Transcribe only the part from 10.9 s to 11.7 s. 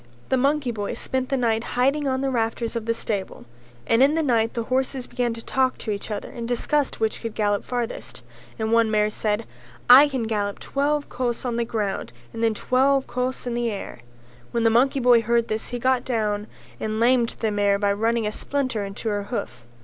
kos on the